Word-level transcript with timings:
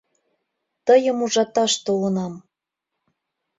Тыйым 0.85 1.17
ужаташ 1.25 1.73
толынам... 1.85 2.33